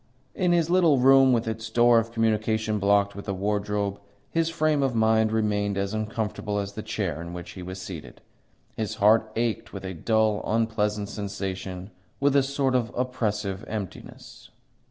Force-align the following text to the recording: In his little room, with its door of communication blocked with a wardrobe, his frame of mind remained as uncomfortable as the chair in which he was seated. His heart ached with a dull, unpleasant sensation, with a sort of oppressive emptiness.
In 0.33 0.51
his 0.51 0.71
little 0.71 0.97
room, 0.97 1.31
with 1.31 1.47
its 1.47 1.69
door 1.69 1.99
of 1.99 2.11
communication 2.11 2.79
blocked 2.79 3.15
with 3.15 3.27
a 3.29 3.35
wardrobe, 3.35 3.99
his 4.31 4.49
frame 4.49 4.81
of 4.81 4.95
mind 4.95 5.31
remained 5.31 5.77
as 5.77 5.93
uncomfortable 5.93 6.57
as 6.57 6.73
the 6.73 6.81
chair 6.81 7.21
in 7.21 7.33
which 7.33 7.51
he 7.51 7.61
was 7.61 7.79
seated. 7.79 8.19
His 8.75 8.95
heart 8.95 9.31
ached 9.35 9.73
with 9.73 9.85
a 9.85 9.93
dull, 9.93 10.41
unpleasant 10.43 11.07
sensation, 11.07 11.91
with 12.19 12.35
a 12.35 12.41
sort 12.41 12.73
of 12.73 12.91
oppressive 12.97 13.63
emptiness. 13.67 14.49